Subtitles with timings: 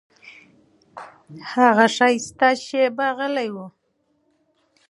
[1.51, 3.57] هغه ښایسته شېبه غلی و.